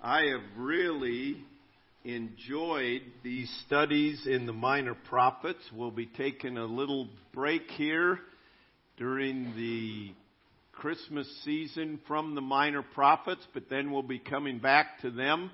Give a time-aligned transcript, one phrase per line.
[0.00, 1.44] I have really
[2.04, 5.58] enjoyed these studies in the minor prophets.
[5.74, 8.20] We'll be taking a little break here
[8.96, 10.12] during the
[10.70, 15.50] Christmas season from the minor prophets, but then we'll be coming back to them.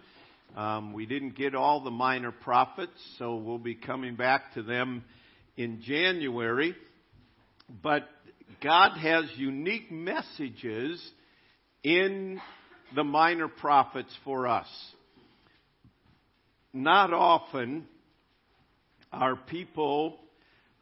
[0.55, 5.05] Um, we didn't get all the minor prophets, so we'll be coming back to them
[5.57, 6.77] in January.
[7.83, 8.03] But
[8.63, 11.03] God has unique messages
[11.83, 12.43] in
[12.95, 14.69] the minor prophets for us.
[16.72, 17.86] Not often
[19.13, 20.18] are people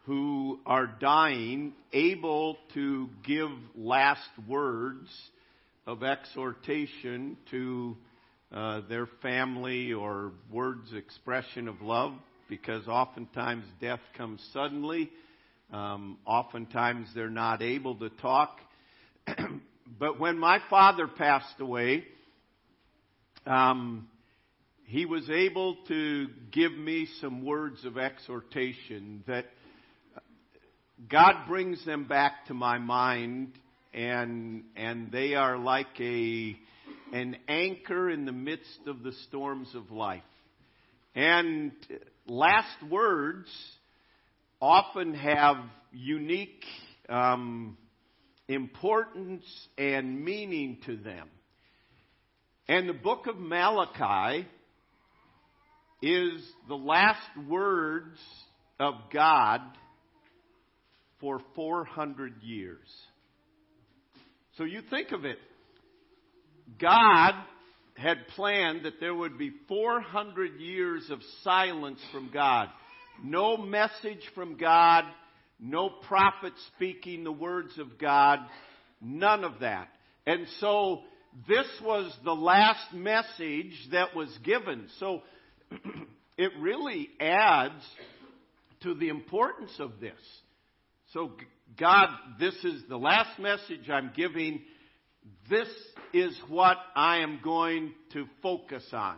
[0.04, 5.08] who are dying able to give last words
[5.86, 7.96] of exhortation to
[8.52, 12.12] uh, their family or words expression of love
[12.48, 15.10] because oftentimes death comes suddenly.
[15.72, 18.58] Um, oftentimes they're not able to talk.
[20.02, 22.02] But when my father passed away,
[23.46, 24.08] um,
[24.84, 29.44] he was able to give me some words of exhortation that
[31.08, 33.52] God brings them back to my mind
[33.94, 36.56] and and they are like a
[37.12, 40.22] an anchor in the midst of the storms of life.
[41.14, 41.70] And
[42.26, 43.46] last words
[44.60, 45.58] often have
[45.92, 46.64] unique
[47.08, 47.76] um,
[48.54, 49.44] importance
[49.78, 51.28] and meaning to them.
[52.68, 54.46] And the book of Malachi
[56.00, 58.18] is the last words
[58.80, 59.60] of God
[61.20, 62.88] for 400 years.
[64.58, 65.38] So you think of it.
[66.80, 67.34] God
[67.94, 72.68] had planned that there would be 400 years of silence from God.
[73.22, 75.04] No message from God,
[75.62, 78.40] no prophet speaking the words of God,
[79.00, 79.88] none of that.
[80.26, 81.02] And so
[81.48, 84.88] this was the last message that was given.
[84.98, 85.22] So
[86.36, 87.82] it really adds
[88.82, 90.18] to the importance of this.
[91.12, 91.30] So
[91.78, 92.08] God,
[92.40, 94.62] this is the last message I'm giving.
[95.48, 95.68] This
[96.12, 99.16] is what I am going to focus on.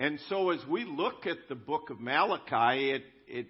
[0.00, 3.46] And so as we look at the book of Malachi, it, it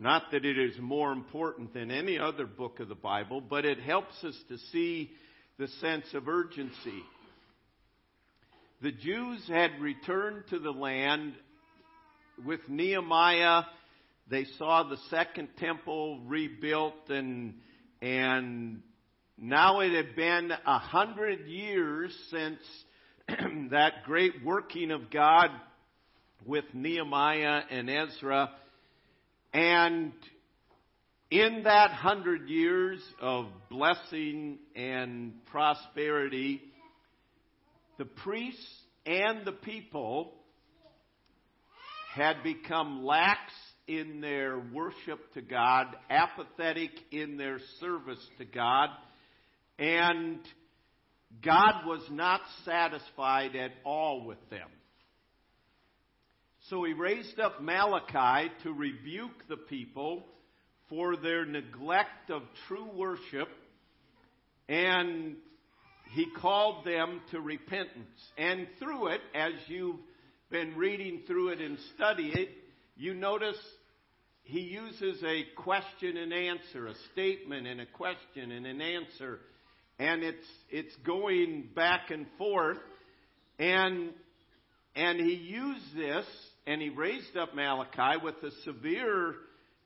[0.00, 3.80] not that it is more important than any other book of the Bible, but it
[3.80, 5.10] helps us to see
[5.58, 7.02] the sense of urgency.
[8.80, 11.34] The Jews had returned to the land
[12.44, 13.62] with Nehemiah.
[14.30, 17.54] They saw the second temple rebuilt and,
[18.00, 18.82] and
[19.36, 22.60] now it had been a hundred years since
[23.70, 25.50] that great working of God
[26.46, 28.50] with Nehemiah and Ezra
[29.58, 30.12] and
[31.32, 36.62] in that hundred years of blessing and prosperity,
[37.98, 38.64] the priests
[39.04, 40.32] and the people
[42.14, 43.40] had become lax
[43.88, 48.90] in their worship to God, apathetic in their service to God,
[49.76, 50.38] and
[51.44, 54.68] God was not satisfied at all with them.
[56.70, 60.26] So he raised up Malachi to rebuke the people
[60.90, 63.48] for their neglect of true worship,
[64.68, 65.36] and
[66.12, 68.20] he called them to repentance.
[68.36, 70.00] And through it, as you've
[70.50, 72.50] been reading through it and study it,
[72.98, 73.58] you notice
[74.42, 79.40] he uses a question and answer, a statement and a question and an answer,
[79.98, 82.78] and it's it's going back and forth,
[83.58, 84.10] and
[84.94, 86.26] and he used this
[86.68, 89.30] and he raised up Malachi with a severe,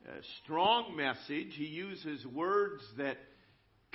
[0.04, 0.10] uh,
[0.42, 1.54] strong message.
[1.54, 3.18] He uses words that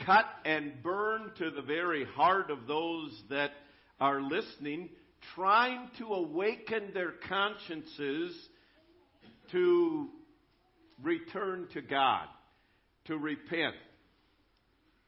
[0.05, 3.51] cut and burn to the very heart of those that
[3.99, 4.87] are listening,
[5.35, 8.33] trying to awaken their consciences
[9.51, 10.07] to
[11.03, 12.27] return to God,
[13.07, 13.75] to repent.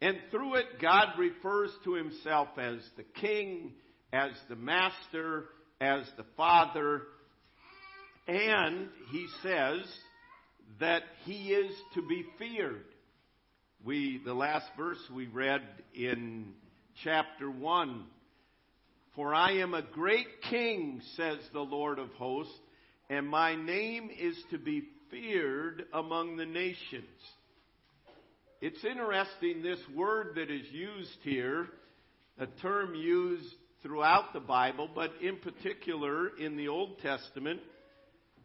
[0.01, 3.71] And through it, God refers to himself as the king,
[4.11, 5.45] as the master,
[5.79, 7.03] as the father,
[8.29, 9.81] and he says
[10.79, 12.85] that he is to be feared.
[13.83, 15.61] We, the last verse we read
[15.95, 16.53] in
[17.03, 18.05] chapter 1
[19.15, 22.53] For I am a great king, says the Lord of hosts,
[23.09, 27.05] and my name is to be feared among the nations.
[28.61, 31.67] It's interesting, this word that is used here,
[32.37, 37.61] a term used throughout the Bible, but in particular in the Old Testament,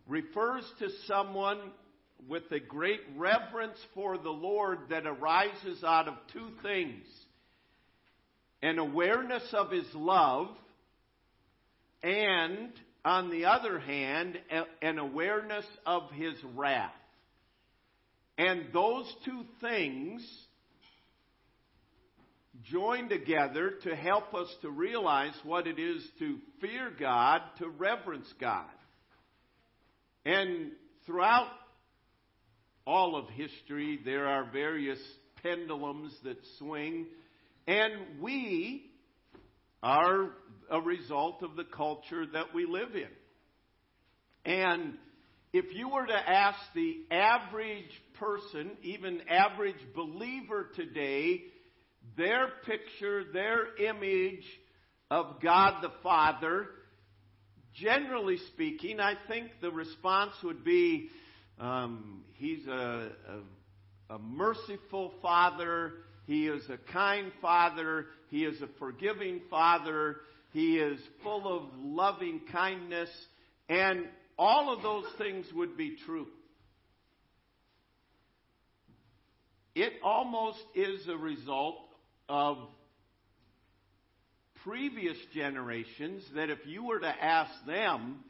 [0.06, 1.58] refers to someone
[2.28, 7.04] with a great reverence for the Lord that arises out of two things
[8.62, 10.48] an awareness of His love
[12.02, 12.70] and
[13.04, 14.38] on the other hand,
[14.80, 16.92] an awareness of his wrath.
[18.38, 20.26] And those two things
[22.64, 28.32] join together to help us to realize what it is to fear God, to reverence
[28.40, 28.64] God.
[30.24, 30.72] And
[31.06, 31.48] throughout
[32.86, 34.98] all of history, there are various
[35.42, 37.06] pendulums that swing,
[37.66, 38.90] and we
[39.82, 40.30] are
[40.70, 43.08] a result of the culture that we live in.
[44.50, 44.94] And
[45.52, 51.42] if you were to ask the average person, even average believer today,
[52.16, 54.44] their picture, their image
[55.10, 56.66] of God the Father,
[57.74, 61.08] generally speaking, I think the response would be
[61.58, 63.10] um, He's a,
[64.10, 65.92] a, a merciful Father.
[66.26, 68.06] He is a kind Father.
[68.28, 70.16] He is a forgiving Father.
[70.52, 73.08] He is full of loving kindness.
[73.68, 74.06] And
[74.38, 76.26] all of those things would be true.
[79.74, 81.78] It almost is a result
[82.28, 82.58] of
[84.64, 88.20] previous generations that if you were to ask them,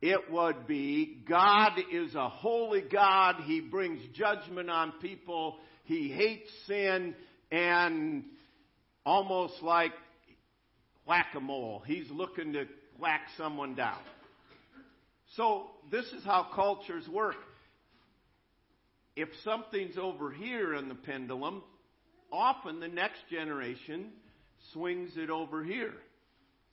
[0.00, 3.36] it would be God is a holy God.
[3.44, 5.56] He brings judgment on people.
[5.84, 7.14] He hates sin
[7.52, 8.24] and
[9.04, 9.92] almost like
[11.06, 11.82] whack a mole.
[11.86, 12.64] He's looking to
[12.98, 14.00] whack someone down.
[15.36, 17.36] So this is how cultures work.
[19.16, 21.62] If something's over here in the pendulum,
[22.32, 24.10] often the next generation
[24.72, 25.94] swings it over here.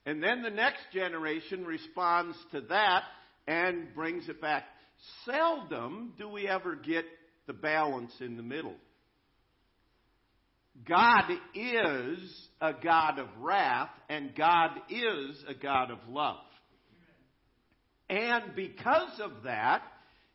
[0.04, 3.02] And then the next generation responds to that
[3.46, 4.64] and brings it back.
[5.24, 7.04] Seldom do we ever get
[7.46, 8.74] the balance in the middle.
[10.88, 11.24] God
[11.54, 16.36] is a God of wrath, and God is a God of love.
[18.08, 19.82] And because of that,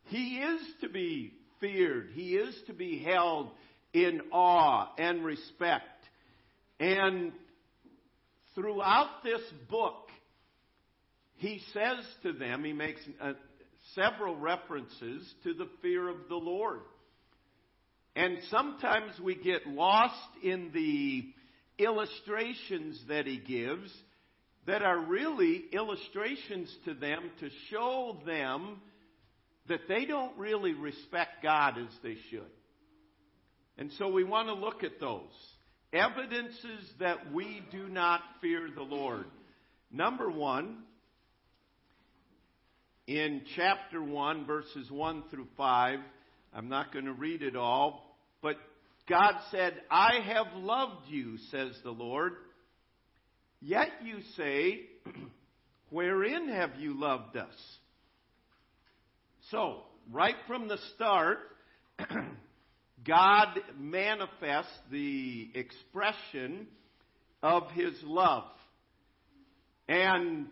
[0.06, 2.12] He is to be feared.
[2.14, 3.50] He is to be held
[3.94, 5.84] in awe and respect.
[6.80, 7.32] And
[8.58, 10.10] throughout this book,
[11.36, 13.34] he says to them, he makes uh,
[13.94, 16.80] several references to the fear of the Lord.
[18.16, 21.32] And sometimes we get lost in the
[21.78, 23.94] illustrations that he gives
[24.66, 28.82] that are really illustrations to them to show them
[29.70, 32.42] that they don't really respect God as they should.
[33.78, 35.22] And so we want to look at those.
[35.94, 39.26] Evidences that we do not fear the Lord.
[39.92, 40.80] Number one,
[43.08, 46.00] in chapter 1, verses 1 through 5,
[46.54, 48.58] I'm not going to read it all, but
[49.08, 52.34] God said, I have loved you, says the Lord.
[53.62, 54.82] Yet you say,
[55.90, 57.54] Wherein have you loved us?
[59.52, 61.38] So, right from the start,
[63.06, 66.68] God manifests the expression
[67.44, 68.46] of His love.
[69.88, 70.48] And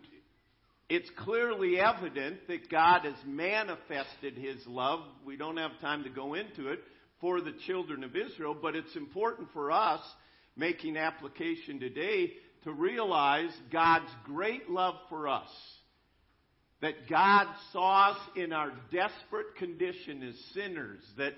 [0.88, 5.00] it's clearly evident that God has manifested His love.
[5.24, 6.80] We don't have time to go into it
[7.20, 10.00] for the children of Israel, but it's important for us
[10.56, 12.32] making application today
[12.64, 15.48] to realize God's great love for us.
[16.82, 21.32] That God saw us in our desperate condition as sinners, that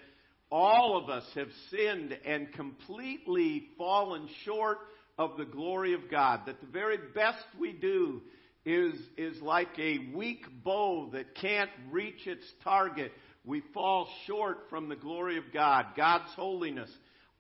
[0.51, 4.79] all of us have sinned and completely fallen short
[5.19, 6.43] of the glory of God.
[6.47, 8.23] That the very best we do
[8.65, 13.13] is, is like a weak bow that can't reach its target.
[13.45, 16.91] We fall short from the glory of God, God's holiness.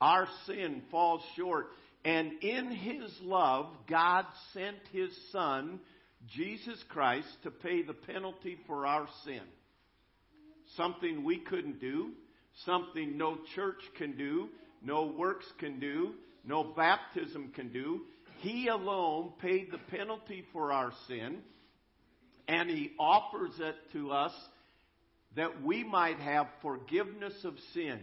[0.00, 1.68] Our sin falls short.
[2.04, 5.80] And in His love, God sent His Son,
[6.26, 9.42] Jesus Christ, to pay the penalty for our sin.
[10.76, 12.12] Something we couldn't do
[12.64, 14.48] something no church can do,
[14.82, 18.02] no works can do, no baptism can do.
[18.38, 21.38] He alone paid the penalty for our sin,
[22.46, 24.32] and He offers it to us
[25.36, 28.00] that we might have forgiveness of sin.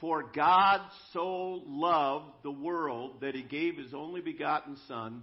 [0.00, 0.80] For God
[1.12, 5.22] so loved the world that He gave His only begotten Son,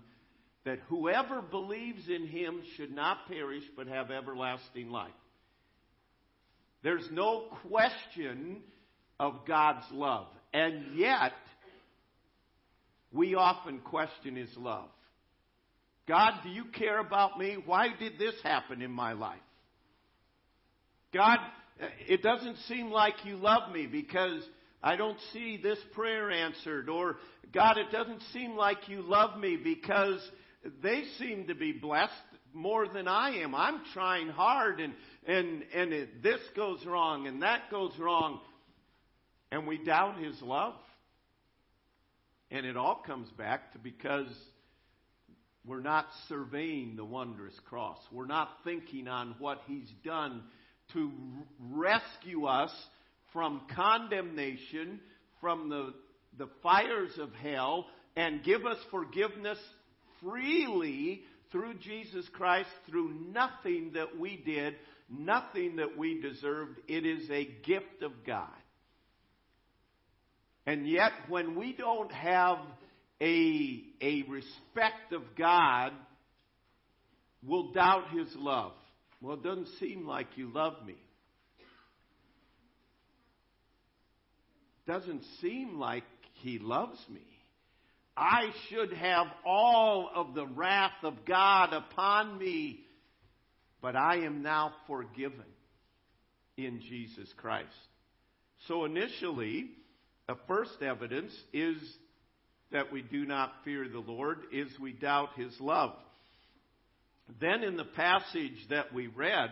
[0.63, 5.12] that whoever believes in Him should not perish but have everlasting life.
[6.83, 8.57] There's no question
[9.19, 10.27] of God's love.
[10.53, 11.33] And yet,
[13.12, 14.89] we often question His love.
[16.07, 17.57] God, do you care about me?
[17.63, 19.39] Why did this happen in my life?
[21.13, 21.38] God,
[22.07, 24.41] it doesn't seem like you love me because
[24.81, 26.89] I don't see this prayer answered.
[26.89, 27.17] Or,
[27.53, 30.19] God, it doesn't seem like you love me because
[30.81, 32.13] they seem to be blessed.
[32.53, 33.53] More than I am.
[33.56, 34.94] I'm trying hard and,
[35.27, 38.39] and, and it, this goes wrong and that goes wrong.
[39.51, 40.75] And we doubt His love.
[42.51, 44.27] And it all comes back to because
[45.65, 47.98] we're not surveying the wondrous cross.
[48.12, 50.44] We're not thinking on what He's done
[50.94, 51.12] to
[51.72, 52.72] rescue us
[53.34, 55.00] from condemnation,
[55.39, 55.94] from the,
[56.38, 59.60] the fires of hell, and give us forgiveness
[60.22, 64.75] freely through Jesus Christ, through nothing that we did,
[65.10, 66.79] nothing that we deserved.
[66.88, 68.48] It is a gift of God.
[70.65, 72.60] And yet, when we don't have
[73.22, 75.91] a, a respect of God,
[77.44, 78.74] we'll doubt His love.
[79.22, 80.96] Well, it doesn't seem like you love me.
[84.88, 86.03] Doesn't seem like
[86.34, 87.25] He loves me.
[88.20, 92.82] I should have all of the wrath of God upon me,
[93.82, 95.46] but I am now forgiven
[96.58, 97.70] in Jesus Christ.
[98.68, 99.70] So initially,
[100.28, 101.78] the first evidence is
[102.74, 105.94] that we do not fear the Lord is we doubt his love.
[107.40, 109.50] Then in the passage that we read,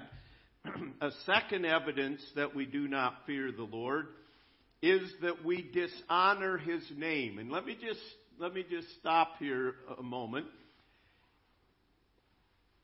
[1.01, 4.07] a second evidence that we do not fear the Lord
[4.81, 7.39] is that we dishonor his name.
[7.39, 8.01] And let me just
[8.39, 10.45] let me just stop here a moment.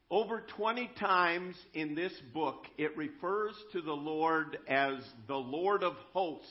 [0.10, 4.96] Over 20 times in this book, it refers to the Lord as
[5.28, 6.48] the Lord of hosts.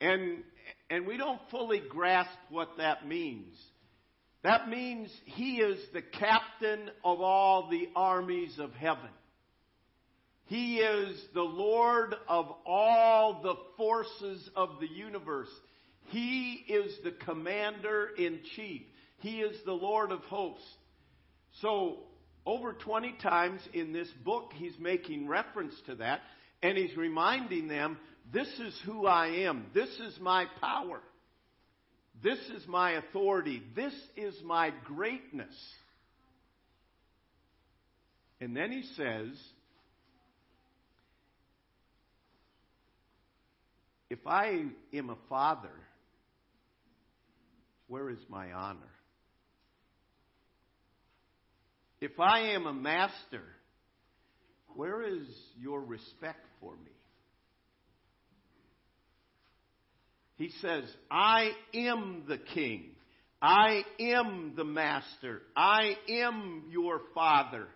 [0.00, 0.42] And,
[0.90, 3.54] and we don't fully grasp what that means.
[4.42, 9.10] That means He is the captain of all the armies of heaven.
[10.46, 15.48] He is the Lord of all the forces of the universe.
[16.08, 18.82] He is the commander in chief.
[19.18, 20.66] He is the Lord of hosts.
[21.60, 21.98] So,
[22.46, 26.20] over 20 times in this book, he's making reference to that,
[26.62, 27.98] and he's reminding them
[28.32, 31.00] this is who I am, this is my power,
[32.22, 35.54] this is my authority, this is my greatness.
[38.40, 39.28] And then he says,
[44.10, 45.72] if I am a father,
[47.88, 48.80] where is my honor?
[52.00, 53.42] If I am a master,
[54.74, 55.26] where is
[55.58, 56.90] your respect for me?
[60.36, 62.90] He says, I am the king.
[63.40, 65.42] I am the master.
[65.56, 67.68] I am your father.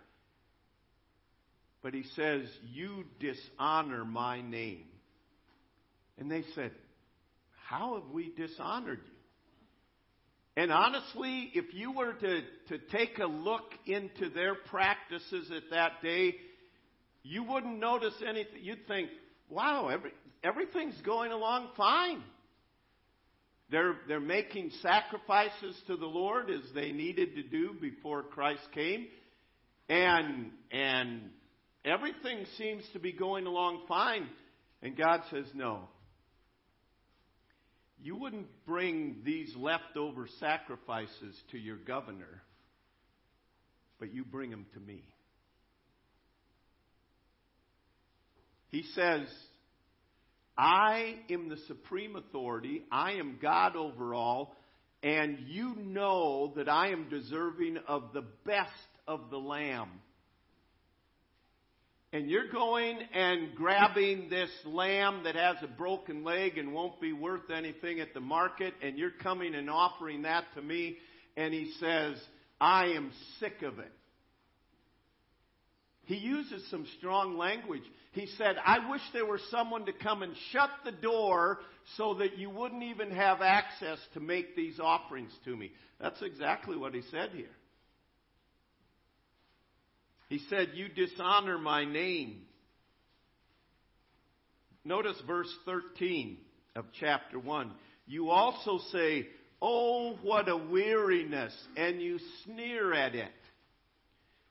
[1.82, 4.86] But he says, You dishonor my name.
[6.18, 6.72] And they said,
[7.66, 9.17] How have we dishonored you?
[10.58, 16.02] And honestly, if you were to, to take a look into their practices at that
[16.02, 16.34] day,
[17.22, 18.58] you wouldn't notice anything.
[18.62, 19.08] You'd think,
[19.48, 20.10] wow, every,
[20.42, 22.24] everything's going along fine.
[23.70, 29.06] They're, they're making sacrifices to the Lord as they needed to do before Christ came.
[29.88, 31.30] And, and
[31.84, 34.26] everything seems to be going along fine.
[34.82, 35.82] And God says, no,
[38.02, 42.42] you wouldn't bring these leftover sacrifices to your governor,
[43.98, 45.02] but you bring them to me.
[48.70, 49.26] He says,
[50.56, 52.82] I am the supreme authority.
[52.92, 54.54] I am God over all.
[55.02, 58.72] And you know that I am deserving of the best
[59.06, 59.88] of the lamb
[62.12, 67.12] and you're going and grabbing this lamb that has a broken leg and won't be
[67.12, 70.96] worth anything at the market, and you're coming and offering that to me,
[71.36, 72.16] and he says,
[72.60, 73.92] I am sick of it.
[76.04, 77.82] He uses some strong language.
[78.12, 81.58] He said, I wish there were someone to come and shut the door
[81.98, 85.70] so that you wouldn't even have access to make these offerings to me.
[86.00, 87.50] That's exactly what he said here.
[90.28, 92.42] He said, You dishonor my name.
[94.84, 96.38] Notice verse 13
[96.76, 97.72] of chapter 1.
[98.06, 99.26] You also say,
[99.60, 103.32] Oh, what a weariness, and you sneer at it.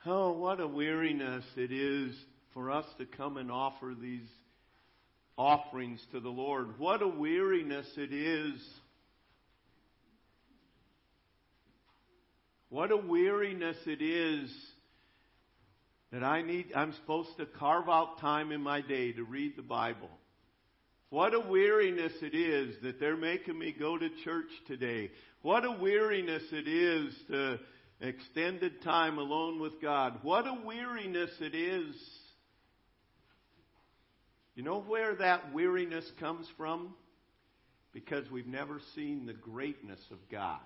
[0.06, 2.16] Oh, what a weariness it is
[2.54, 4.28] for us to come and offer these
[5.38, 6.80] offerings to the Lord.
[6.80, 8.62] What a weariness it is.
[12.70, 14.52] What a weariness it is
[16.12, 19.62] that I need, I'm supposed to carve out time in my day to read the
[19.62, 20.10] Bible.
[21.10, 25.12] What a weariness it is that they're making me go to church today.
[25.42, 27.60] What a weariness it is to,
[28.00, 30.20] Extended time alone with God.
[30.22, 31.96] What a weariness it is.
[34.54, 36.94] You know where that weariness comes from?
[37.94, 40.60] Because we've never seen the greatness of God.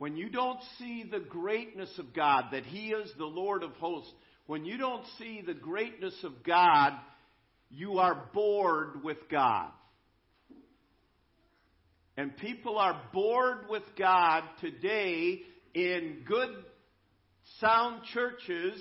[0.00, 4.10] When you don't see the greatness of God, that He is the Lord of hosts,
[4.46, 6.94] when you don't see the greatness of God,
[7.68, 9.68] you are bored with God.
[12.16, 15.42] And people are bored with God today
[15.74, 16.48] in good,
[17.58, 18.80] sound churches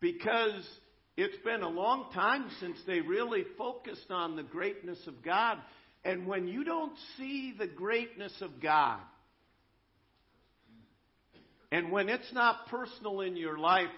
[0.00, 0.68] because
[1.16, 5.56] it's been a long time since they really focused on the greatness of God.
[6.04, 9.00] And when you don't see the greatness of God,
[11.70, 13.90] and when it's not personal in your life,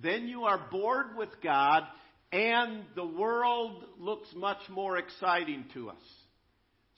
[0.00, 1.82] then you are bored with God
[2.32, 6.02] and the world looks much more exciting to us.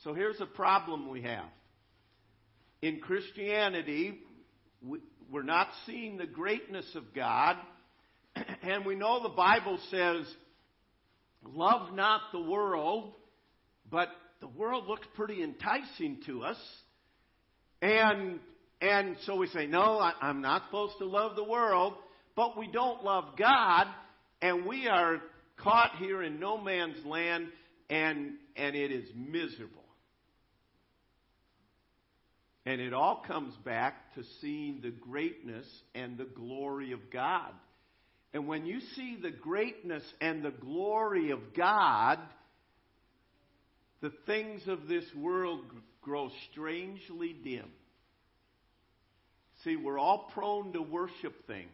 [0.02, 1.44] So here's a problem we have.
[2.82, 4.18] In Christianity,
[5.30, 7.56] we're not seeing the greatness of God,
[8.62, 10.26] and we know the Bible says,
[11.44, 13.12] love not the world,
[13.90, 14.08] but
[14.40, 16.58] the world looks pretty enticing to us.
[17.82, 18.40] And,
[18.80, 21.94] and so we say, no, I, I'm not supposed to love the world,
[22.34, 23.86] but we don't love God,
[24.40, 25.20] and we are
[25.58, 27.48] caught here in no man's land,
[27.90, 29.84] and, and it is miserable.
[32.64, 37.52] And it all comes back to seeing the greatness and the glory of God.
[38.32, 42.18] And when you see the greatness and the glory of God,
[44.00, 45.64] the things of this world
[46.00, 47.66] grow strangely dim.
[49.64, 51.68] See, we're all prone to worship things.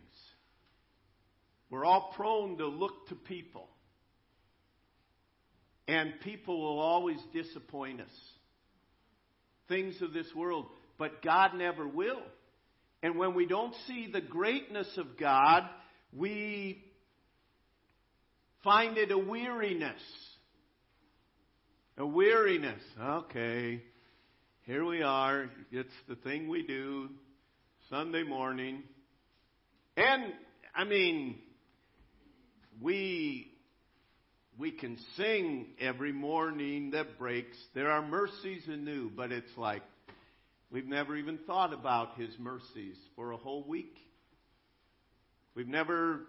[1.71, 3.69] We're all prone to look to people.
[5.89, 8.11] And people will always disappoint us
[9.69, 10.67] things of this world,
[10.99, 12.23] but God never will.
[13.03, 15.63] And when we don't see the greatness of God,
[16.13, 16.83] we
[18.65, 20.01] find it a weariness.
[21.99, 22.81] A weariness.
[23.01, 23.83] Okay,
[24.63, 25.51] here we are.
[25.71, 27.11] It's the thing we do
[27.91, 28.83] Sunday morning.
[29.97, 30.33] And,
[30.75, 31.37] I mean,
[32.83, 33.53] we
[34.59, 37.57] we can sing every morning that breaks.
[37.75, 39.83] There are mercies anew, but it's like
[40.73, 43.97] we've never even thought about His mercies for a whole week.
[45.55, 46.23] We've never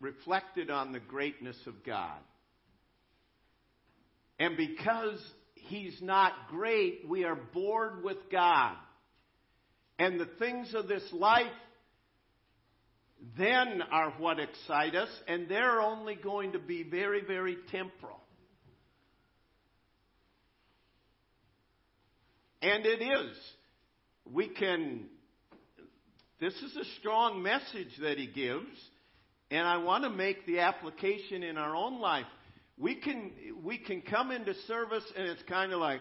[0.00, 2.18] reflected on the greatness of God.
[4.38, 5.20] And because
[5.54, 8.76] He's not great, we are bored with God.
[9.98, 11.46] And the things of this life
[13.38, 18.20] then are what excite us, and they're only going to be very, very temporal.
[22.60, 23.36] And it is.
[24.30, 25.04] We can,
[26.40, 28.66] this is a strong message that he gives,
[29.50, 32.26] and I want to make the application in our own life.
[32.78, 36.00] We can, we can come into service and it's kind of like,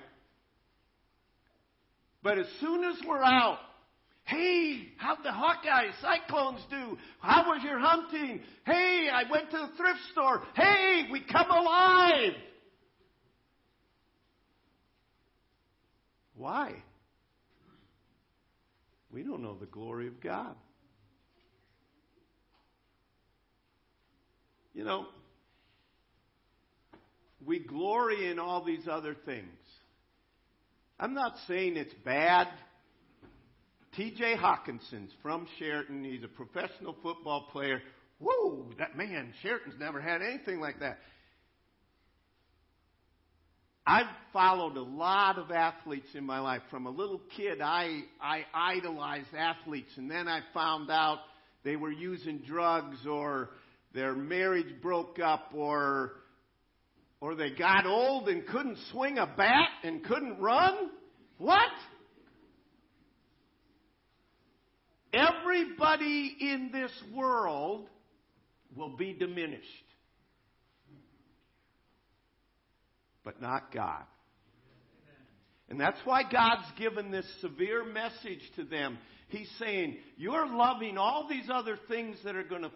[2.24, 3.60] but as soon as we're out,
[4.26, 6.98] Hey, how'd the Hawkeye Cyclones do?
[7.20, 8.42] How was your hunting?
[8.66, 10.44] Hey, I went to the thrift store.
[10.56, 12.34] Hey, we come alive.
[16.36, 16.74] Why?
[19.12, 20.56] We don't know the glory of God.
[24.74, 25.06] You know,
[27.46, 29.46] we glory in all these other things.
[31.00, 32.48] I'm not saying it's bad
[33.98, 36.04] TJ Hockenson's from Chariton.
[36.04, 37.82] He's a professional football player.
[38.20, 40.98] Whoa, that man, Chariton's never had anything like that.
[43.86, 46.62] I've followed a lot of athletes in my life.
[46.72, 51.20] From a little kid, I, I idolized athletes, and then I found out
[51.64, 53.50] they were using drugs or
[53.94, 56.14] their marriage broke up or
[57.20, 60.90] or they got old and couldn't swing a bat and couldn't run.
[61.38, 61.72] What?
[65.14, 67.88] Everybody in this world
[68.76, 69.68] will be diminished,
[73.24, 74.04] but not God.
[75.70, 78.98] And that's why God's given this severe message to them.
[79.30, 82.72] He's saying, You're loving all these other things that are going to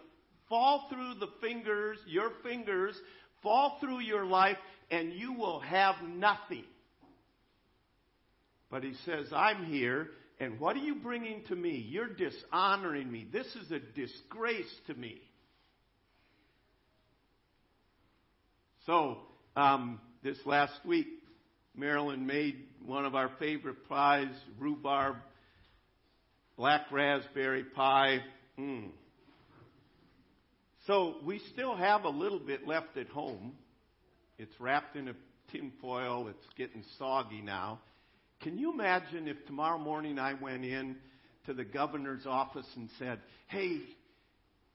[0.48, 2.94] fall through the fingers, your fingers,
[3.42, 4.56] fall through your life,
[4.90, 6.64] and you will have nothing.
[8.70, 10.08] But He says, I'm here
[10.40, 11.84] and what are you bringing to me?
[11.88, 13.26] You're dishonoring me.
[13.32, 15.20] This is a disgrace to me.
[18.86, 19.18] So,
[19.56, 21.08] um, this last week,
[21.76, 25.16] Marilyn made one of our favorite pies, rhubarb
[26.56, 28.18] black raspberry pie.
[28.58, 28.90] Mm.
[30.86, 33.52] So we still have a little bit left at home.
[34.38, 35.14] It's wrapped in a
[35.52, 36.28] tin foil.
[36.28, 37.80] It's getting soggy now.
[38.40, 40.96] Can you imagine if tomorrow morning I went in
[41.46, 43.80] to the governor's office and said, "Hey,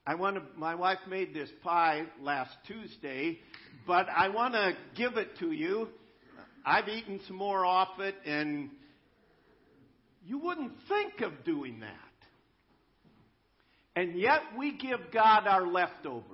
[0.06, 3.38] I want to, my wife made this pie last Tuesday,
[3.86, 5.88] but I want to give it to you.
[6.64, 8.70] I've eaten some more off it and
[10.26, 11.90] you wouldn't think of doing that.
[13.96, 16.24] And yet we give God our leftovers.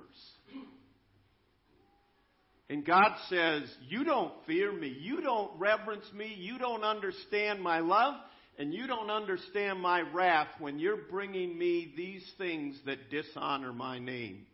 [2.71, 4.95] And God says, You don't fear me.
[4.97, 6.33] You don't reverence me.
[6.37, 8.15] You don't understand my love.
[8.57, 13.99] And you don't understand my wrath when you're bringing me these things that dishonor my
[13.99, 14.45] name.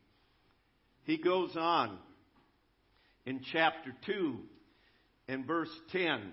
[1.04, 2.00] He goes on
[3.28, 4.36] in chapter 2
[5.28, 6.32] and verse 10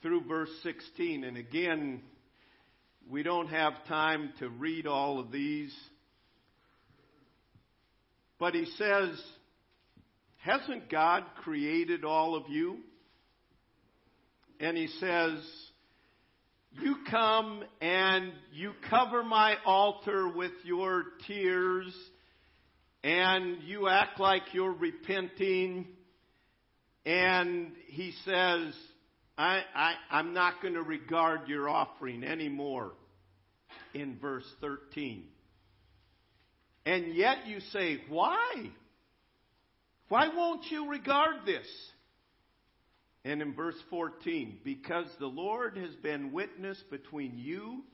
[0.00, 1.22] through verse 16.
[1.22, 2.00] And again,
[3.10, 5.74] we don't have time to read all of these.
[8.38, 9.20] But he says,
[10.40, 12.78] Hasn't God created all of you?
[14.58, 15.38] And he says,
[16.72, 21.94] You come and you cover my altar with your tears,
[23.04, 25.86] and you act like you're repenting.
[27.04, 28.74] And he says,
[29.36, 32.92] I, I, I'm not going to regard your offering anymore
[33.94, 35.24] in verse 13.
[36.86, 38.70] And yet you say, why?
[40.10, 41.68] Why won't you regard this?
[43.24, 47.84] And in verse 14, because the Lord has been witness between you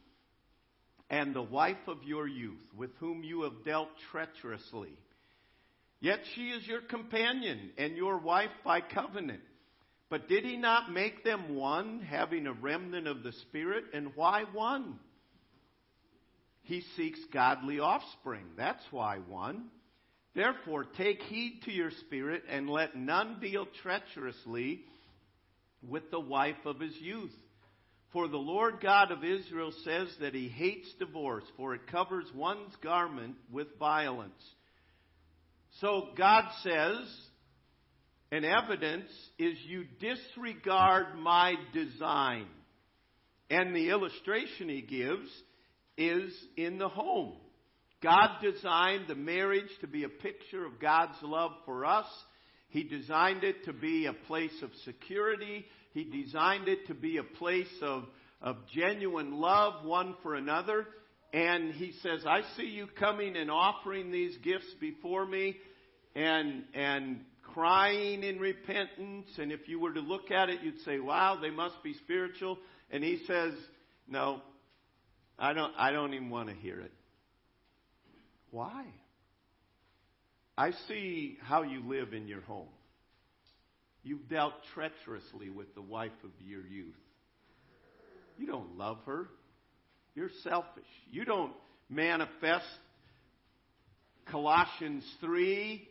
[1.11, 4.96] and the wife of your youth, with whom you have dealt treacherously.
[6.00, 9.42] Yet she is your companion and your wife by covenant.
[10.09, 13.85] But did he not make them one, having a remnant of the Spirit?
[13.92, 14.98] And why one?
[16.62, 18.46] He seeks godly offspring.
[18.57, 19.66] That's why one.
[20.37, 24.83] Therefore, take heed to your spirit, and let none deal treacherously
[25.83, 27.33] with the wife of his youth.
[28.12, 32.75] For the Lord God of Israel says that he hates divorce, for it covers one's
[32.83, 34.33] garment with violence.
[35.81, 37.07] So God says,
[38.31, 42.46] and evidence is you disregard my design.
[43.49, 45.29] And the illustration he gives
[45.96, 47.35] is in the home.
[48.07, 52.07] God designed the marriage to be a picture of God's love for us.
[52.69, 55.64] He designed it to be a place of security.
[55.92, 58.05] He designed it to be a place of,
[58.40, 60.87] of genuine love one for another.
[61.33, 65.57] And he says, I see you coming and offering these gifts before me
[66.14, 67.23] and, and
[67.55, 69.31] crying in repentance.
[69.37, 72.57] And if you were to look at it, you'd say, wow, they must be spiritual.
[72.88, 73.55] And he says,
[74.09, 74.42] no,
[75.37, 76.92] I don't, I don't even want to hear it.
[78.57, 78.87] Why?
[80.57, 82.71] I see how you live in your home.
[84.03, 86.95] You've dealt treacherously with the wife of your youth.
[88.38, 89.29] You don't love her.
[90.14, 90.85] You're selfish.
[91.11, 91.53] You don't
[91.90, 92.64] manifest
[94.31, 95.87] Colossians 3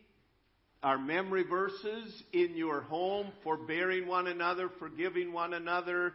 [0.82, 6.14] our memory verses in your home, forbearing one another, forgiving one another,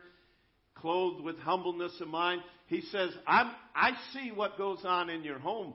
[0.76, 2.42] clothed with humbleness of mind.
[2.68, 5.74] He says, I'm, I see what goes on in your home.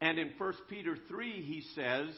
[0.00, 2.08] And in 1 Peter 3, he says,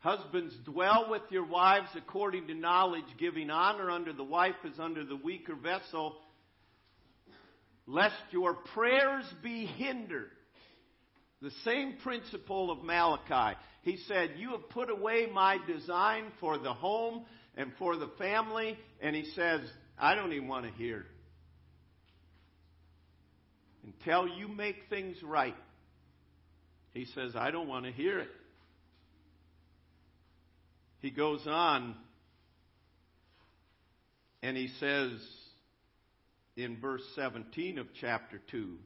[0.00, 5.04] Husbands, dwell with your wives according to knowledge, giving honor unto the wife as under
[5.04, 6.16] the weaker vessel,
[7.86, 10.30] lest your prayers be hindered.
[11.40, 13.58] The same principle of Malachi.
[13.82, 17.24] He said, You have put away my design for the home
[17.56, 18.78] and for the family.
[19.00, 19.60] And he says,
[19.98, 21.04] I don't even want to hear.
[23.84, 25.56] Until you make things right.
[26.92, 28.28] He says, I don't want to hear it.
[31.00, 31.96] He goes on
[34.42, 35.10] and he says
[36.56, 38.76] in verse 17 of chapter 2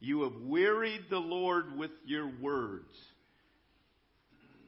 [0.00, 2.94] You have wearied the Lord with your words.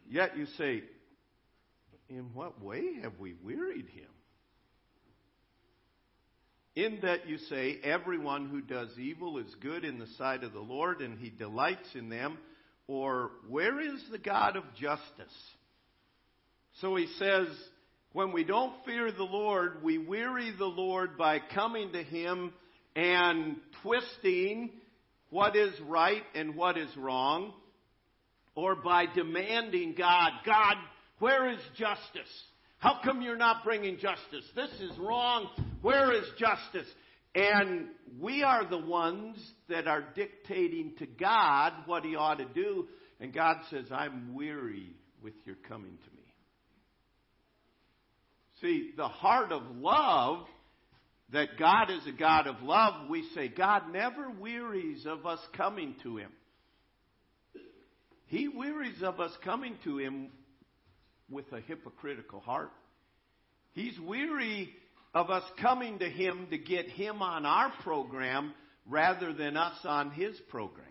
[0.09, 0.85] Yet you say,
[2.09, 4.11] In what way have we wearied him?
[6.77, 10.61] In that you say, Everyone who does evil is good in the sight of the
[10.61, 12.39] Lord, and he delights in them.
[12.89, 15.35] Or, Where is the God of justice?
[16.81, 17.49] So he says,
[18.13, 22.53] when we don't fear the Lord, we weary the Lord by coming to him
[22.95, 24.71] and twisting
[25.31, 27.53] what is right and what is wrong
[28.55, 30.77] or by demanding God, God,
[31.19, 32.33] where is justice?
[32.79, 34.45] How come you're not bringing justice?
[34.55, 35.49] This is wrong.
[35.83, 36.89] Where is justice?
[37.37, 39.37] And we are the ones
[39.69, 42.89] that are dictating to God what He ought to do.
[43.21, 46.23] And God says, I'm weary with your coming to me.
[48.63, 50.47] See, the heart of love,
[51.35, 55.95] that God is a God of love, we say God never wearies of us coming
[56.05, 56.31] to Him.
[58.29, 60.29] He wearies of us coming to Him
[61.31, 62.73] with a hypocritical heart.
[63.75, 64.71] He's weary
[65.17, 68.53] of us coming to Him to get Him on our program
[68.85, 70.85] rather than us on His program.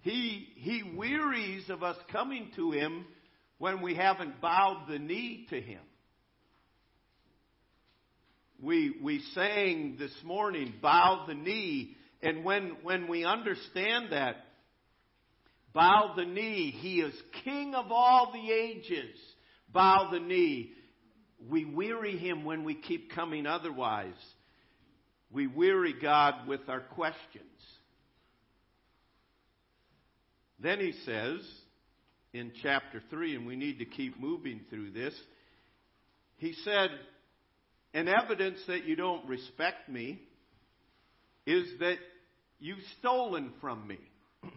[0.00, 3.06] He, he wearies of us coming to Him
[3.58, 5.78] when we haven't bowed the knee to Him.
[8.60, 14.34] We, we sang this morning, bow the knee, and when, when we understand that,
[15.72, 19.16] bow the knee, He is King of all the ages,
[19.72, 20.72] bow the knee.
[21.48, 24.14] We weary Him when we keep coming otherwise.
[25.32, 27.44] We weary God with our questions.
[30.58, 31.40] Then he says
[32.32, 35.14] in chapter 3, and we need to keep moving through this,
[36.36, 36.90] he said,
[37.94, 40.20] An evidence that you don't respect me
[41.46, 41.96] is that
[42.58, 43.98] you've stolen from me.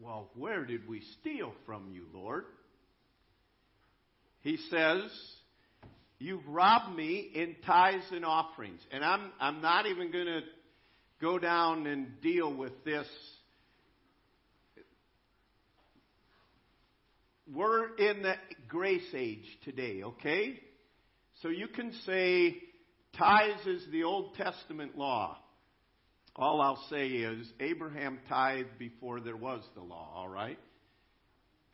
[0.00, 2.44] well, where did we steal from you, Lord?
[4.48, 5.02] He says,
[6.18, 8.80] You've robbed me in tithes and offerings.
[8.90, 10.40] And I'm, I'm not even going to
[11.20, 13.06] go down and deal with this.
[17.54, 18.36] We're in the
[18.68, 20.58] grace age today, okay?
[21.42, 22.56] So you can say
[23.18, 25.36] tithes is the Old Testament law.
[26.36, 30.58] All I'll say is Abraham tithed before there was the law, all right?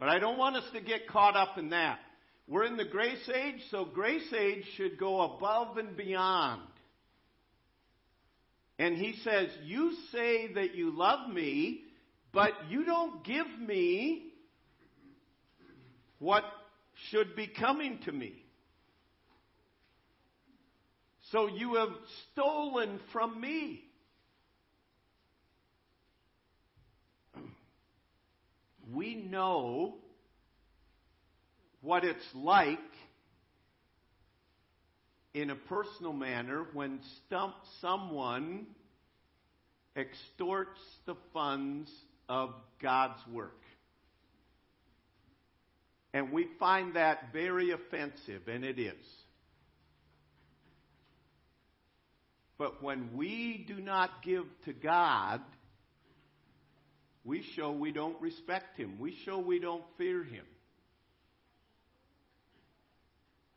[0.01, 2.01] But I don't want us to get caught up in that.
[2.47, 6.61] We're in the grace age, so grace age should go above and beyond.
[8.79, 11.81] And he says, You say that you love me,
[12.33, 14.27] but you don't give me
[16.19, 16.45] what
[17.11, 18.35] should be coming to me.
[21.31, 21.91] So you have
[22.33, 23.85] stolen from me.
[28.93, 29.97] We know
[31.85, 32.79] what it's like
[35.35, 38.67] in a personal manner when stump, someone
[39.95, 41.91] extorts the funds
[42.29, 43.61] of God's work.
[46.15, 48.95] And we find that very offensive, and it is.
[52.57, 55.43] But when we do not give to God,
[57.25, 58.99] we show we don't respect Him.
[58.99, 60.45] We show we don't fear Him.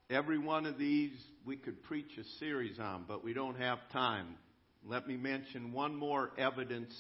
[0.10, 1.12] Every one of these
[1.46, 4.36] we could preach a series on, but we don't have time.
[4.86, 6.93] Let me mention one more evidence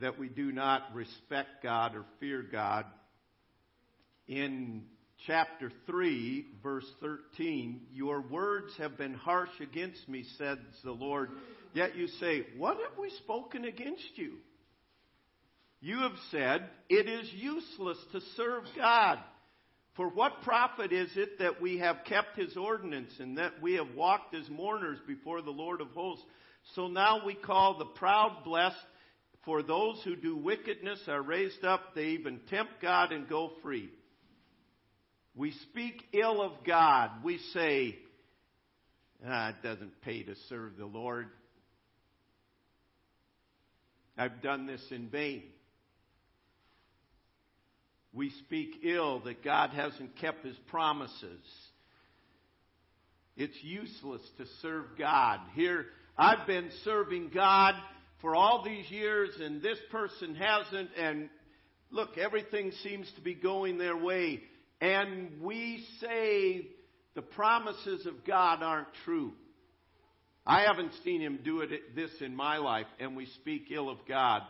[0.00, 2.84] that we do not respect God or fear God.
[4.28, 4.84] In
[5.26, 11.30] chapter 3, verse 13, your words have been harsh against me, says the Lord.
[11.74, 14.34] Yet you say, What have we spoken against you?
[15.80, 19.18] You have said, It is useless to serve God.
[19.96, 23.94] For what profit is it that we have kept his ordinance and that we have
[23.94, 26.24] walked as mourners before the Lord of hosts?
[26.74, 28.76] So now we call the proud blessed,
[29.46, 33.88] for those who do wickedness are raised up, they even tempt God and go free.
[35.34, 37.10] We speak ill of God.
[37.24, 37.96] We say,
[39.26, 41.28] ah, it doesn't pay to serve the Lord.
[44.18, 45.44] I've done this in vain
[48.16, 51.44] we speak ill that God hasn't kept his promises.
[53.36, 55.40] It's useless to serve God.
[55.54, 55.84] Here,
[56.16, 57.74] I've been serving God
[58.22, 61.28] for all these years and this person hasn't and
[61.90, 64.40] look, everything seems to be going their way.
[64.80, 66.68] And we say
[67.14, 69.32] the promises of God aren't true.
[70.46, 73.98] I haven't seen him do it, this in my life, and we speak ill of
[74.08, 74.42] God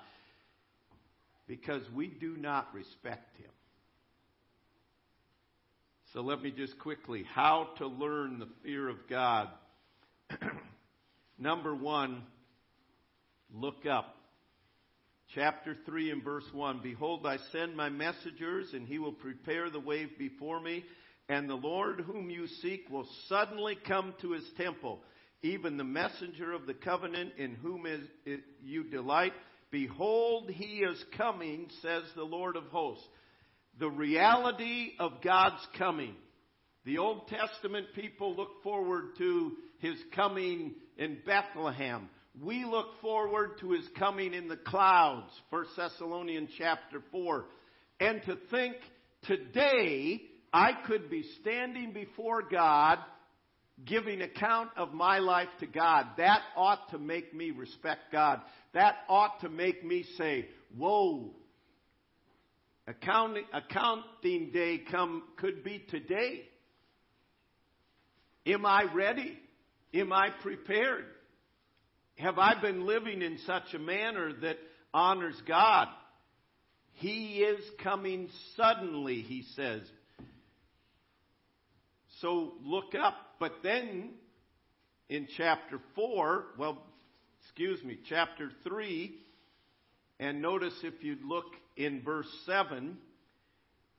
[1.48, 3.50] because we do not respect him.
[6.12, 9.48] So let me just quickly, how to learn the fear of God.
[11.38, 12.22] Number one,
[13.52, 14.14] look up.
[15.34, 19.80] Chapter 3 and verse 1 Behold, I send my messengers, and he will prepare the
[19.80, 20.84] way before me,
[21.28, 25.00] and the Lord whom you seek will suddenly come to his temple,
[25.42, 29.32] even the messenger of the covenant in whom is, you delight.
[29.72, 33.06] Behold, he is coming, says the Lord of hosts
[33.78, 36.14] the reality of God's coming.
[36.84, 42.08] The Old Testament people look forward to his coming in Bethlehem.
[42.40, 47.44] We look forward to his coming in the clouds, 1 Thessalonians chapter 4.
[48.00, 48.76] And to think
[49.22, 50.20] today
[50.52, 52.98] I could be standing before God
[53.84, 56.06] giving account of my life to God.
[56.16, 58.40] That ought to make me respect God.
[58.72, 61.34] That ought to make me say, whoa,
[62.86, 66.42] accounting, accounting day come, could be today.
[68.46, 69.38] Am I ready?
[69.94, 71.04] Am I prepared?
[72.18, 74.56] Have I been living in such a manner that
[74.94, 75.88] honors God?
[76.92, 79.82] He is coming suddenly, he says.
[82.20, 83.14] So look up.
[83.38, 84.10] But then
[85.08, 86.82] in chapter 4, well,
[87.42, 89.14] excuse me, chapter 3,
[90.18, 92.96] and notice if you look in verse 7,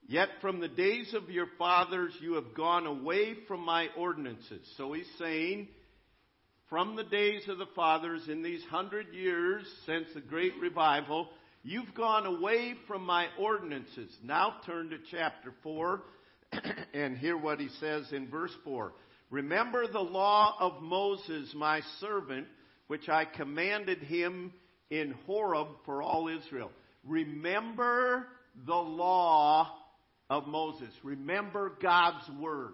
[0.10, 4.66] Yet from the days of your fathers you have gone away from my ordinances.
[4.78, 5.68] So he's saying,
[6.70, 11.28] from the days of the fathers in these hundred years since the great revival,
[11.62, 14.10] you've gone away from my ordinances.
[14.24, 16.02] Now turn to chapter 4
[16.94, 18.94] and hear what he says in verse 4.
[19.30, 22.48] Remember the law of Moses, my servant,
[22.88, 24.54] which I commanded him
[24.90, 26.72] in Horeb for all Israel.
[27.04, 28.28] Remember
[28.66, 29.70] the law
[30.30, 30.90] of Moses.
[31.04, 32.74] Remember God's word.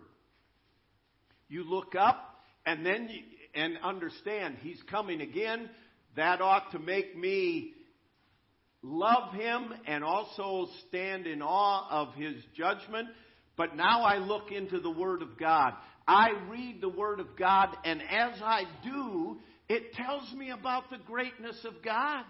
[1.49, 3.21] You look up and then you,
[3.55, 5.69] and understand he's coming again.
[6.15, 7.73] That ought to make me
[8.81, 13.07] love him and also stand in awe of his judgment.
[13.55, 15.73] But now I look into the Word of God.
[16.07, 20.97] I read the Word of God, and as I do, it tells me about the
[21.07, 22.25] greatness of God.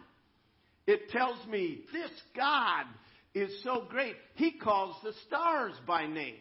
[0.85, 2.85] It tells me this God
[3.33, 4.15] is so great.
[4.35, 6.35] He calls the stars by name.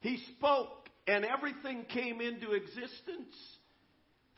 [0.00, 3.34] He spoke and everything came into existence.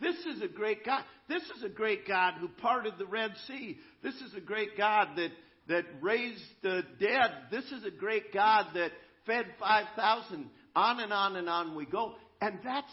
[0.01, 1.03] This is a great God.
[1.29, 3.79] This is a great God who parted the Red Sea.
[4.03, 5.31] This is a great God that,
[5.69, 7.31] that raised the dead.
[7.51, 8.93] This is a great God that
[9.27, 10.49] fed 5,000.
[10.77, 12.15] On and on and on we go.
[12.41, 12.93] And that's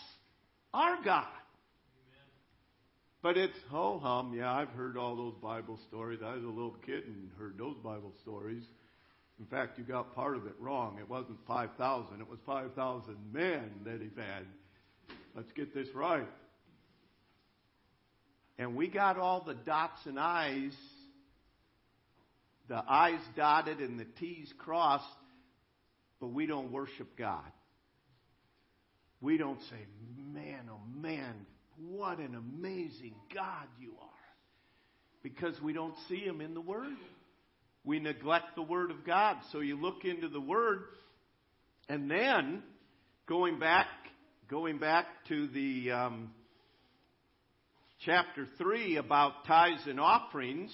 [0.73, 1.27] our God.
[3.27, 4.33] But it's ho hum.
[4.33, 6.21] Yeah, I've heard all those Bible stories.
[6.23, 8.63] I was a little kid and heard those Bible stories.
[9.37, 10.97] In fact, you got part of it wrong.
[10.97, 14.45] It wasn't 5,000, it was 5,000 men that he fed.
[15.35, 16.29] Let's get this right.
[18.57, 20.71] And we got all the dots and I's,
[22.69, 25.03] the I's dotted and the T's crossed,
[26.21, 27.51] but we don't worship God.
[29.19, 29.85] We don't say,
[30.15, 31.45] man, oh man,
[31.79, 34.07] what an amazing God you are.
[35.23, 36.95] Because we don't see Him in the Word.
[37.83, 39.37] We neglect the Word of God.
[39.51, 40.83] So you look into the Word,
[41.89, 42.63] and then
[43.27, 43.87] going back,
[44.49, 46.31] going back to the um,
[48.05, 50.71] chapter three about tithes and offerings.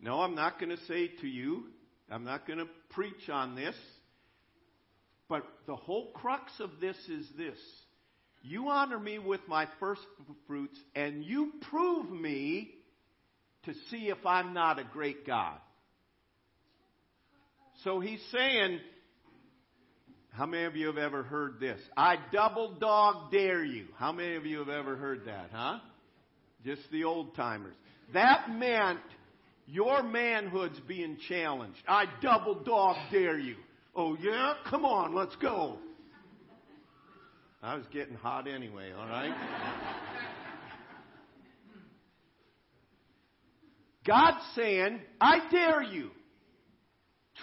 [0.00, 1.64] No, I'm not going to say to you.
[2.10, 3.74] I'm not going to preach on this.
[5.28, 7.58] But the whole crux of this is this
[8.46, 10.02] you honor me with my first
[10.46, 12.70] fruits, and you prove me
[13.64, 15.58] to see if I'm not a great God.
[17.84, 18.80] So he's saying,
[20.30, 21.80] how many of you have ever heard this?
[21.96, 23.86] I double dog dare you.
[23.96, 25.78] How many of you have ever heard that, huh?
[26.64, 27.74] Just the old timers.
[28.14, 29.00] That meant
[29.66, 31.78] your manhood's being challenged.
[31.88, 33.56] I double dog dare you.
[33.94, 34.54] Oh yeah?
[34.70, 35.78] Come on, let's go.
[37.66, 39.34] I was getting hot anyway, all right?
[44.06, 46.10] God's saying, I dare you.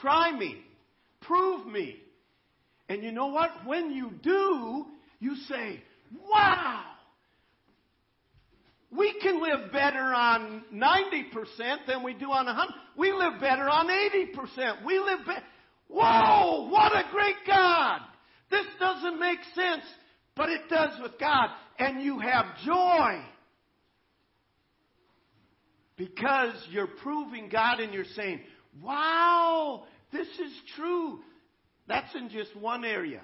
[0.02, 0.64] Try me.
[1.20, 1.98] Prove me.
[2.88, 3.50] And you know what?
[3.66, 4.86] When you do,
[5.20, 5.84] you say,
[6.32, 6.86] wow.
[8.96, 12.74] We can live better on 90% than we do on 100.
[12.96, 14.86] We live better on 80%.
[14.86, 15.44] We live better.
[15.90, 18.00] Whoa, what a great God.
[18.50, 19.84] This doesn't make sense.
[20.36, 21.50] But it does with God.
[21.80, 23.24] And you have joy.
[25.96, 28.42] Because you're proving God and you're saying,
[28.82, 31.20] wow, this is true.
[31.88, 33.22] That's in just one area.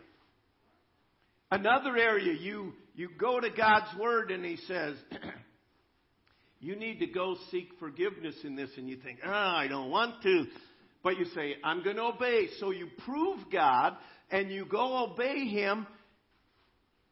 [1.52, 4.96] Another area, you, you go to God's Word and He says,
[6.60, 8.70] you need to go seek forgiveness in this.
[8.78, 10.46] And you think, oh, I don't want to.
[11.02, 12.50] But you say, I'm going to obey.
[12.60, 13.96] So you prove God
[14.30, 15.88] and you go obey Him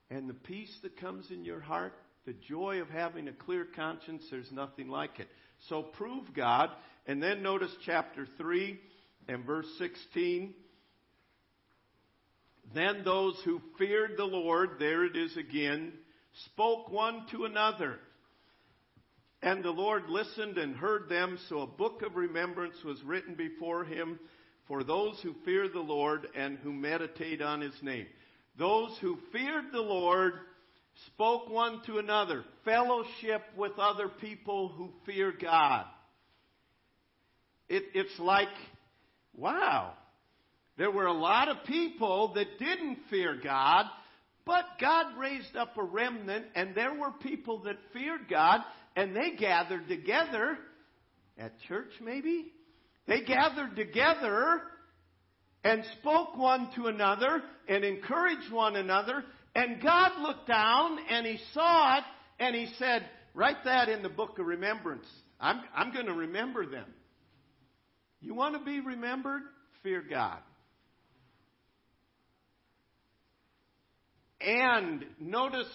[0.10, 1.94] and the peace that comes in your heart,
[2.26, 5.28] the joy of having a clear conscience, there's nothing like it.
[5.70, 6.70] So prove God.
[7.06, 8.80] And then notice chapter 3
[9.28, 10.54] and verse 16.
[12.74, 15.94] Then those who feared the Lord, there it is again,
[16.52, 17.98] spoke one to another.
[19.42, 23.86] And the Lord listened and heard them, so a book of remembrance was written before
[23.86, 24.20] him
[24.68, 28.08] for those who fear the Lord and who meditate on his name.
[28.58, 30.34] Those who feared the Lord
[31.08, 35.86] spoke one to another, fellowship with other people who fear God.
[37.70, 38.48] It, it's like,
[39.36, 39.94] wow,
[40.78, 43.86] there were a lot of people that didn't fear God,
[44.46, 48.62] but God raised up a remnant, and there were people that feared God,
[48.96, 50.58] and they gathered together
[51.38, 52.52] at church, maybe?
[53.08, 54.62] They gathered together
[55.68, 59.22] and spoke one to another and encouraged one another.
[59.54, 62.04] And God looked down and He saw it
[62.40, 65.06] and He said, Write that in the book of remembrance.
[65.42, 66.86] I'm, I'm going to remember them.
[68.22, 69.42] You want to be remembered?
[69.84, 70.40] Fear God.
[74.40, 75.68] And notice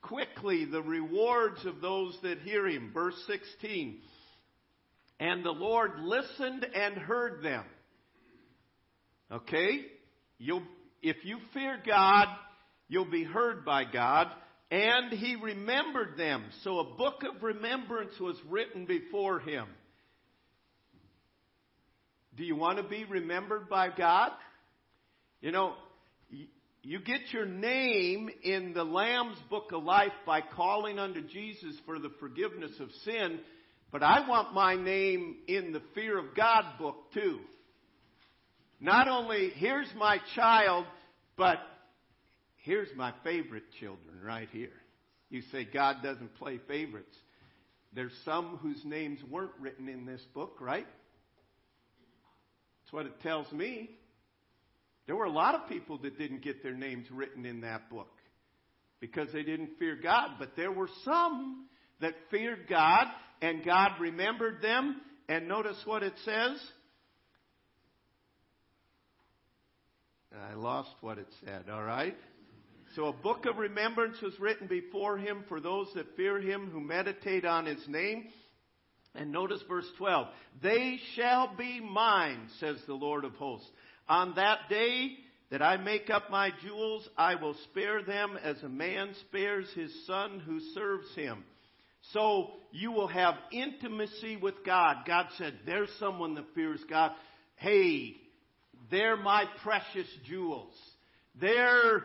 [0.00, 2.92] quickly the rewards of those that hear him.
[2.94, 3.98] Verse 16.
[5.18, 7.64] And the Lord listened and heard them.
[9.30, 9.80] Okay?
[10.38, 10.62] You'll,
[11.02, 12.28] if you fear God,
[12.88, 14.28] you'll be heard by God.
[14.70, 16.44] And he remembered them.
[16.62, 19.66] So a book of remembrance was written before him.
[22.36, 24.32] Do you want to be remembered by God?
[25.40, 25.74] You know,
[26.82, 31.98] you get your name in the Lamb's Book of Life by calling unto Jesus for
[31.98, 33.38] the forgiveness of sin,
[33.92, 37.38] but I want my name in the Fear of God book too.
[38.84, 40.84] Not only, here's my child,
[41.38, 41.56] but
[42.56, 44.74] here's my favorite children right here.
[45.30, 47.16] You say God doesn't play favorites.
[47.94, 50.86] There's some whose names weren't written in this book, right?
[52.82, 53.88] That's what it tells me.
[55.06, 58.12] There were a lot of people that didn't get their names written in that book
[59.00, 61.68] because they didn't fear God, but there were some
[62.02, 63.06] that feared God
[63.40, 65.00] and God remembered them.
[65.26, 66.60] And notice what it says.
[70.50, 72.16] I lost what it said, all right?
[72.96, 76.80] So a book of remembrance was written before him for those that fear him who
[76.80, 78.28] meditate on his name.
[79.14, 80.26] And notice verse 12.
[80.62, 83.68] They shall be mine, says the Lord of hosts.
[84.08, 85.12] On that day
[85.50, 89.92] that I make up my jewels, I will spare them as a man spares his
[90.06, 91.44] son who serves him.
[92.12, 94.98] So you will have intimacy with God.
[95.06, 97.12] God said, there's someone that fears God.
[97.56, 98.16] Hey,
[98.90, 100.72] they're my precious jewels.
[101.40, 102.04] They're,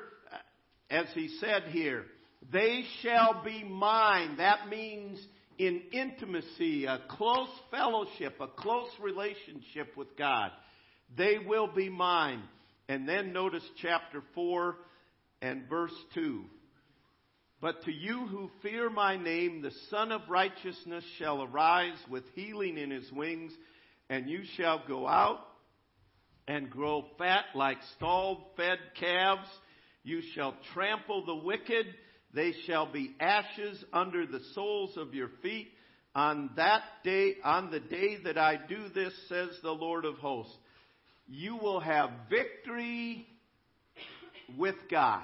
[0.89, 2.05] as he said here,
[2.51, 4.38] they shall be mine.
[4.38, 5.19] That means
[5.57, 10.51] in intimacy, a close fellowship, a close relationship with God.
[11.17, 12.43] They will be mine.
[12.88, 14.75] And then notice chapter 4
[15.41, 16.43] and verse 2.
[17.61, 22.77] But to you who fear my name, the Sun of Righteousness shall arise with healing
[22.77, 23.51] in his wings,
[24.09, 25.41] and you shall go out
[26.50, 29.47] and grow fat like stalled fed calves.
[30.04, 31.86] You shall trample the wicked.
[32.34, 35.70] They shall be ashes under the soles of your feet.
[36.16, 40.58] On that day, on the day that I do this, says the Lord of hosts,
[41.28, 43.28] you will have victory
[44.58, 45.22] with God.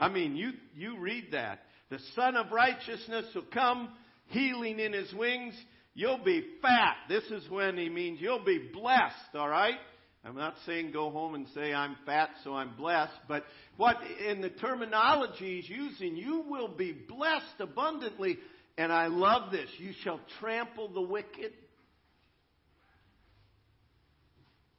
[0.00, 1.60] I mean, you, you read that.
[1.90, 3.90] The Sun of Righteousness will come,
[4.28, 5.54] healing in his wings.
[5.94, 6.96] You'll be fat.
[7.08, 9.78] This is when he means you'll be blessed, all right?
[10.24, 13.44] I'm not saying go home and say I'm fat so I'm blessed, but
[13.76, 18.38] what in the terminology he's using, you will be blessed abundantly.
[18.76, 19.68] And I love this.
[19.78, 21.52] You shall trample the wicked.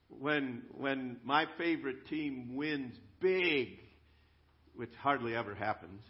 [0.10, 3.80] When, when my favorite team wins big,
[4.76, 6.02] which hardly ever happens,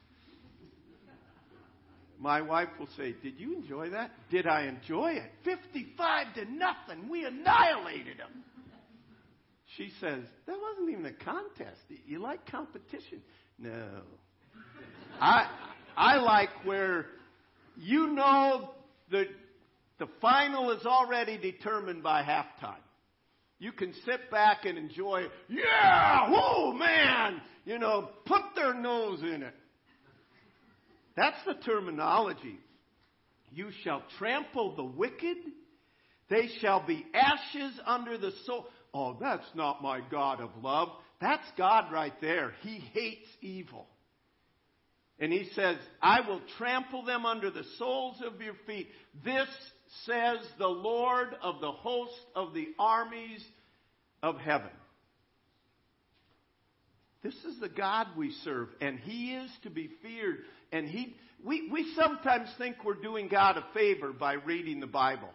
[2.19, 4.11] my wife will say, Did you enjoy that?
[4.29, 5.31] Did I enjoy it?
[5.43, 7.09] 55 to nothing.
[7.09, 8.43] We annihilated them.
[9.77, 11.81] She says, That wasn't even a contest.
[12.05, 13.21] You like competition?
[13.59, 14.01] No.
[15.21, 15.49] I,
[15.95, 17.07] I like where
[17.77, 18.71] you know
[19.11, 19.25] the,
[19.99, 22.75] the final is already determined by halftime.
[23.59, 29.43] You can sit back and enjoy, yeah, oh man, you know, put their nose in
[29.43, 29.53] it.
[31.15, 32.59] That's the terminology.
[33.51, 35.37] You shall trample the wicked.
[36.29, 38.67] They shall be ashes under the sole.
[38.93, 40.89] Oh, that's not my God of love.
[41.21, 42.53] That's God right there.
[42.61, 43.87] He hates evil.
[45.19, 48.89] And he says, I will trample them under the soles of your feet.
[49.23, 49.47] This
[50.05, 53.43] says the Lord of the host of the armies
[54.21, 54.71] of heaven.
[57.25, 60.41] This is the God we serve, and He is to be feared.
[60.71, 65.31] And He, we, we sometimes think we're doing God a favor by reading the Bible.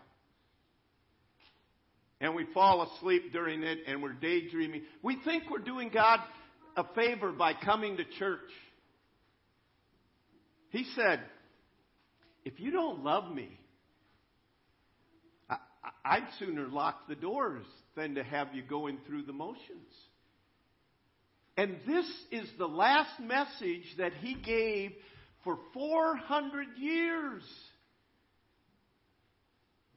[2.20, 4.82] And we fall asleep during it and we're daydreaming.
[5.02, 6.20] We think we're doing God
[6.76, 8.38] a favor by coming to church.
[10.68, 11.22] He said,
[12.44, 13.48] If you don't love me,
[15.48, 15.56] I,
[16.04, 17.66] I'd sooner lock the doors
[17.96, 19.90] than to have you going through the motions.
[21.60, 24.92] And this is the last message that he gave
[25.44, 27.42] for 400 years.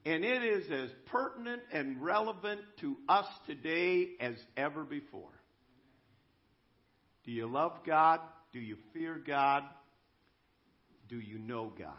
[0.05, 5.32] And it is as pertinent and relevant to us today as ever before.
[7.24, 8.20] Do you love God?
[8.51, 9.64] Do you fear God?
[11.07, 11.93] Do you know God?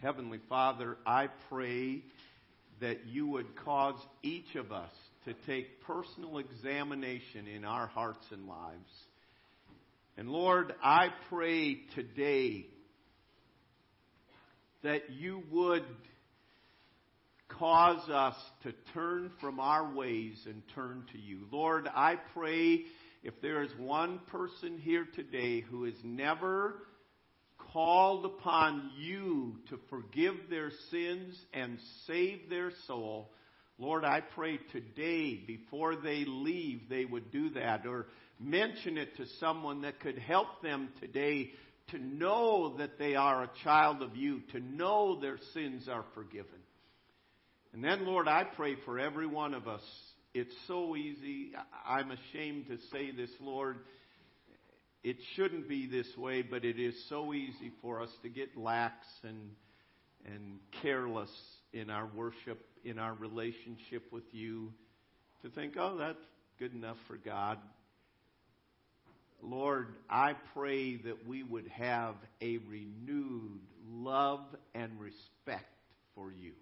[0.00, 2.04] Heavenly Father, I pray
[2.80, 4.92] that you would cause each of us
[5.24, 8.88] to take personal examination in our hearts and lives.
[10.18, 12.66] And Lord, I pray today
[14.82, 15.84] that you would
[17.48, 21.46] cause us to turn from our ways and turn to you.
[21.52, 22.82] Lord, I pray
[23.22, 26.82] if there is one person here today who has never
[27.72, 33.30] called upon you to forgive their sins and save their soul,
[33.78, 38.06] Lord, I pray today, before they leave, they would do that or
[38.40, 41.50] mention it to someone that could help them today
[41.90, 46.58] to know that they are a child of you, to know their sins are forgiven.
[47.72, 49.82] And then, Lord, I pray for every one of us.
[50.34, 51.52] It's so easy.
[51.86, 53.78] I'm ashamed to say this, Lord.
[55.04, 59.06] It shouldn't be this way, but it is so easy for us to get lax
[59.22, 59.50] and,
[60.26, 61.30] and careless
[61.72, 64.72] in our worship, in our relationship with you,
[65.42, 66.24] to think, oh, that's
[66.58, 67.58] good enough for God.
[69.42, 74.40] Lord, I pray that we would have a renewed love
[74.74, 75.66] and respect
[76.14, 76.52] for you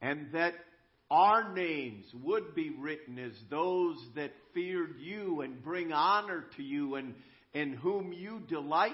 [0.00, 0.54] and that
[1.10, 6.94] our names would be written as those that feared you and bring honor to you
[6.94, 7.14] and
[7.52, 8.92] in whom you delight.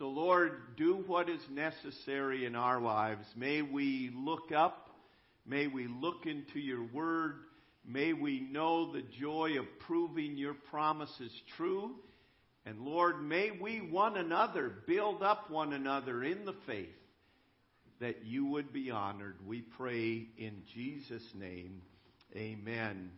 [0.00, 3.26] So, Lord, do what is necessary in our lives.
[3.36, 4.88] May we look up.
[5.44, 7.34] May we look into your word.
[7.84, 11.90] May we know the joy of proving your promises true.
[12.64, 16.88] And Lord, may we one another build up one another in the faith
[18.00, 19.36] that you would be honored.
[19.46, 21.82] We pray in Jesus' name.
[22.34, 23.06] Amen.